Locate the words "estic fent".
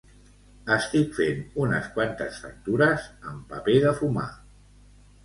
0.75-1.43